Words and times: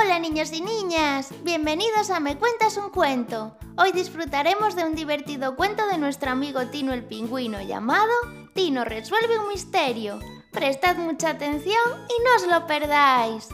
Hola 0.00 0.20
niños 0.20 0.52
y 0.52 0.60
niñas, 0.60 1.30
bienvenidos 1.42 2.10
a 2.10 2.20
Me 2.20 2.36
Cuentas 2.36 2.76
un 2.76 2.90
Cuento. 2.90 3.56
Hoy 3.76 3.90
disfrutaremos 3.90 4.76
de 4.76 4.84
un 4.84 4.94
divertido 4.94 5.56
cuento 5.56 5.88
de 5.88 5.98
nuestro 5.98 6.30
amigo 6.30 6.68
Tino 6.68 6.92
el 6.92 7.04
Pingüino 7.04 7.60
llamado 7.62 8.12
Tino 8.54 8.84
resuelve 8.84 9.38
un 9.38 9.48
misterio. 9.48 10.20
Prestad 10.52 10.96
mucha 10.98 11.30
atención 11.30 11.80
y 12.08 12.22
no 12.22 12.36
os 12.36 12.46
lo 12.46 12.66
perdáis. 12.68 13.48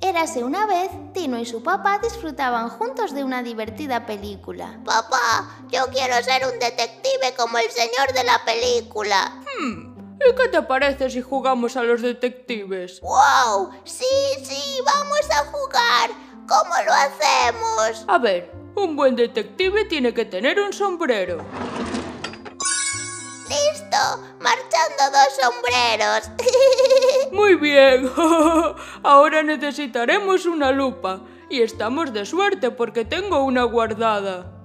Érase 0.00 0.42
una 0.42 0.66
vez, 0.66 0.90
Tino 1.12 1.38
y 1.38 1.46
su 1.46 1.62
papá 1.62 2.00
disfrutaban 2.02 2.70
juntos 2.70 3.14
de 3.14 3.22
una 3.22 3.44
divertida 3.44 4.04
película. 4.04 4.80
Papá, 4.84 5.62
yo 5.68 5.86
quiero 5.92 6.20
ser 6.24 6.44
un 6.44 6.58
detective 6.58 7.34
como 7.36 7.58
el 7.58 7.70
señor 7.70 8.12
de 8.14 8.24
la 8.24 8.44
película. 8.44 9.40
Hmm, 9.60 9.99
¿Y 10.20 10.34
qué 10.34 10.48
te 10.48 10.60
parece 10.62 11.08
si 11.08 11.22
jugamos 11.22 11.76
a 11.76 11.82
los 11.82 12.02
detectives? 12.02 13.00
¡Wow! 13.00 13.70
Sí, 13.84 14.04
sí, 14.42 14.80
vamos 14.84 15.30
a 15.30 15.46
jugar. 15.46 16.10
¿Cómo 16.46 16.74
lo 16.84 16.92
hacemos? 16.92 18.04
A 18.06 18.18
ver, 18.18 18.52
un 18.74 18.96
buen 18.96 19.16
detective 19.16 19.86
tiene 19.86 20.12
que 20.12 20.26
tener 20.26 20.60
un 20.60 20.74
sombrero. 20.74 21.38
¡Listo! 23.48 23.96
Marchando 24.40 25.10
dos 25.10 25.28
sombreros. 25.40 26.30
Muy 27.32 27.54
bien. 27.54 28.10
Ahora 29.02 29.42
necesitaremos 29.42 30.44
una 30.44 30.70
lupa. 30.70 31.22
Y 31.48 31.62
estamos 31.62 32.12
de 32.12 32.26
suerte 32.26 32.70
porque 32.70 33.04
tengo 33.04 33.42
una 33.42 33.64
guardada. 33.64 34.59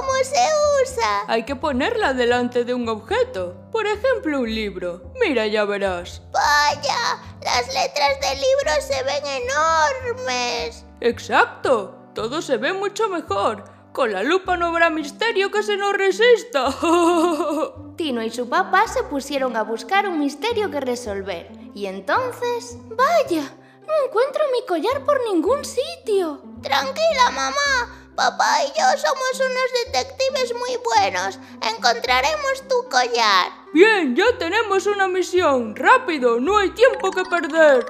¿Cómo 0.00 0.14
se 0.24 0.46
usa? 0.82 1.24
Hay 1.28 1.42
que 1.42 1.56
ponerla 1.56 2.14
delante 2.14 2.64
de 2.64 2.72
un 2.72 2.88
objeto. 2.88 3.54
Por 3.70 3.86
ejemplo, 3.86 4.40
un 4.40 4.54
libro. 4.54 5.12
Mira, 5.20 5.46
ya 5.46 5.66
verás. 5.66 6.22
Vaya, 6.32 7.20
las 7.42 7.66
letras 7.66 8.18
del 8.22 8.38
libro 8.40 8.72
se 8.80 9.02
ven 9.02 9.42
enormes. 9.44 10.86
Exacto. 11.02 11.98
Todo 12.14 12.40
se 12.40 12.56
ve 12.56 12.72
mucho 12.72 13.10
mejor. 13.10 13.64
Con 13.92 14.14
la 14.14 14.22
lupa 14.22 14.56
no 14.56 14.68
habrá 14.68 14.88
misterio 14.88 15.50
que 15.50 15.62
se 15.62 15.76
nos 15.76 15.92
resista. 15.92 16.74
Tino 17.96 18.22
y 18.22 18.30
su 18.30 18.48
papá 18.48 18.88
se 18.88 19.02
pusieron 19.02 19.54
a 19.54 19.64
buscar 19.64 20.08
un 20.08 20.18
misterio 20.18 20.70
que 20.70 20.80
resolver. 20.80 21.50
Y 21.74 21.84
entonces... 21.84 22.78
¡Vaya! 22.96 23.42
No 23.82 24.06
encuentro 24.06 24.44
mi 24.50 24.64
collar 24.66 25.04
por 25.04 25.20
ningún 25.30 25.62
sitio. 25.62 26.40
Tranquila, 26.62 27.30
mamá. 27.34 27.99
Papá 28.20 28.64
y 28.64 28.78
yo 28.78 28.84
somos 28.98 29.34
unos 29.34 29.72
detectives 29.86 30.52
muy 30.52 30.76
buenos. 30.84 31.38
Encontraremos 31.74 32.68
tu 32.68 32.86
collar. 32.90 33.50
Bien, 33.72 34.14
ya 34.14 34.36
tenemos 34.38 34.84
una 34.84 35.08
misión. 35.08 35.74
Rápido, 35.74 36.38
no 36.38 36.58
hay 36.58 36.68
tiempo 36.72 37.10
que 37.12 37.24
perder. 37.24 37.86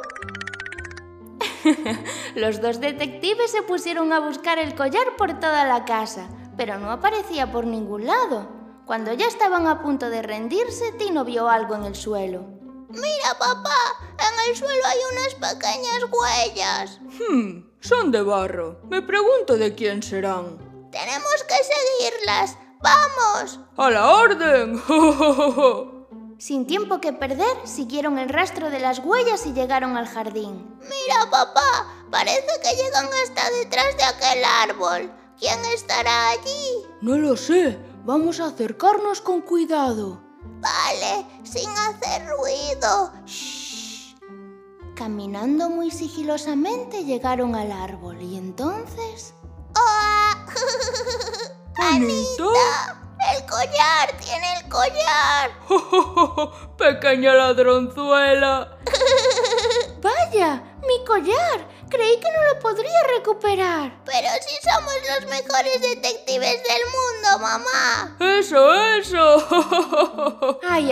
Los 2.37 2.61
dos 2.61 2.79
detectives 2.79 3.51
se 3.51 3.63
pusieron 3.63 4.13
a 4.13 4.21
buscar 4.21 4.61
el 4.61 4.77
collar 4.77 5.17
por 5.19 5.41
toda 5.41 5.65
la 5.65 5.85
casa, 5.85 6.29
pero 6.57 6.79
no 6.79 6.93
aparecía 6.93 7.51
por 7.51 7.67
ningún 7.67 8.07
lado. 8.07 8.49
Cuando 8.87 9.13
ya 9.13 9.27
estaban 9.27 9.67
a 9.67 9.83
punto 9.83 10.11
de 10.11 10.23
rendirse, 10.23 10.93
Tino 10.93 11.25
vio 11.25 11.49
algo 11.49 11.75
en 11.75 11.87
el 11.87 11.97
suelo. 11.97 12.45
Mira, 12.91 13.37
papá, 13.37 13.81
en 14.17 14.49
el 14.49 14.57
suelo 14.57 14.85
hay 14.87 14.99
unas 15.11 15.35
pequeñas 15.35 16.05
huellas. 16.13 17.01
Hmm, 17.19 17.70
son 17.81 18.11
de 18.13 18.23
barro. 18.23 18.81
Me 18.89 19.03
pregunto 19.03 19.57
de 19.57 19.75
quién 19.75 20.03
serán. 20.03 20.59
Tenemos 20.91 21.45
que 21.49 21.55
seguirlas. 21.65 22.57
¡Vamos! 22.83 23.61
¡A 23.77 23.91
la 23.91 24.15
orden! 24.15 24.83
Sin 26.39 26.67
tiempo 26.67 27.01
que 27.01 27.13
perder, 27.13 27.55
siguieron 27.65 28.19
el 28.19 28.31
rastro 28.31 28.71
de 28.71 28.81
las 28.81 29.01
huellas 29.01 29.45
y 29.45 29.53
llegaron 29.53 29.99
al 29.99 30.07
jardín. 30.09 30.75
Mira, 30.81 31.31
papá, 31.31 32.07
parece 32.11 32.49
que 32.63 32.77
llegan 32.83 33.07
hasta 33.23 33.51
detrás 33.59 33.97
de 33.99 34.05
aquel 34.05 34.45
árbol. 34.45 35.13
¿Quién 35.39 35.59
estará 35.75 36.31
allí? 36.31 36.87
No 37.03 37.19
lo 37.19 37.37
sé. 37.37 37.79
Vamos 38.05 38.41
a 38.41 38.47
acercarnos 38.47 39.21
con 39.21 39.43
cuidado. 39.43 40.23
Vale, 40.61 41.27
sin 41.45 41.69
hacer 41.69 42.27
ruido. 42.27 43.13
Shh. 43.27 43.50
Caminando 45.01 45.71
muy 45.71 45.91
sigilosamente 45.91 47.05
llegaron 47.07 47.55
al 47.55 47.73
árbol 47.73 48.21
y 48.21 48.37
entonces... 48.37 49.33
¡Oh! 49.75 50.33
¡Anita! 51.79 53.01
¡El 53.35 53.47
collar! 53.47 54.15
¡Tiene 54.23 54.47
el 54.59 54.69
collar! 54.69 55.51
¡Pequeña 56.77 57.33
ladronzuela! 57.33 58.77
¡Vaya! 60.03 60.63
¡Mi 60.87 61.03
collar! 61.07 61.67
Creí 61.89 62.21
que 62.21 62.31
no 62.31 62.55
lo 62.55 62.61
podría 62.61 63.03
recuperar. 63.17 64.03
Pero 64.05 64.29
si 64.47 64.69
somos 64.69 64.95
los 65.09 65.31
mejores 65.31 65.81
detectives 65.81 66.63
del 66.63 66.83
mundo, 66.93 67.39
mamá. 67.41 68.17
¡Eso, 68.21 68.75
eso! 68.75 69.47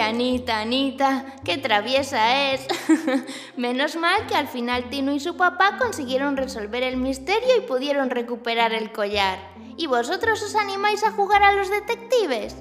Anita, 0.08 0.60
Anita, 0.60 1.36
qué 1.44 1.58
traviesa 1.58 2.52
es. 2.52 2.66
Menos 3.56 3.96
mal 3.96 4.26
que 4.26 4.34
al 4.34 4.48
final 4.48 4.88
Tino 4.88 5.12
y 5.12 5.20
su 5.20 5.36
papá 5.36 5.76
consiguieron 5.78 6.36
resolver 6.36 6.82
el 6.82 6.96
misterio 6.96 7.56
y 7.58 7.66
pudieron 7.66 8.08
recuperar 8.08 8.72
el 8.72 8.90
collar. 8.90 9.38
¿Y 9.76 9.86
vosotros 9.86 10.42
os 10.42 10.54
animáis 10.54 11.04
a 11.04 11.12
jugar 11.12 11.42
a 11.42 11.52
los 11.52 11.70
detectives? 11.70 12.56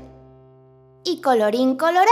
Y 1.05 1.21
colorín 1.21 1.77
colorado, 1.77 2.07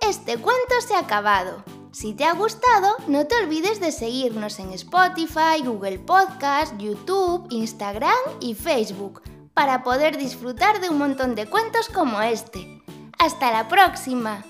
este 0.00 0.38
cuento 0.38 0.80
se 0.80 0.94
ha 0.94 1.00
acabado. 1.00 1.62
Si 1.92 2.14
te 2.14 2.24
ha 2.24 2.32
gustado, 2.32 2.96
no 3.08 3.26
te 3.26 3.36
olvides 3.36 3.80
de 3.80 3.92
seguirnos 3.92 4.58
en 4.58 4.72
Spotify, 4.72 5.62
Google 5.64 5.98
Podcast, 5.98 6.78
YouTube, 6.78 7.46
Instagram 7.50 8.16
y 8.40 8.54
Facebook 8.54 9.22
para 9.52 9.82
poder 9.82 10.16
disfrutar 10.16 10.80
de 10.80 10.88
un 10.88 10.98
montón 10.98 11.34
de 11.34 11.46
cuentos 11.46 11.88
como 11.88 12.22
este. 12.22 12.80
¡Hasta 13.18 13.50
la 13.50 13.68
próxima! 13.68 14.44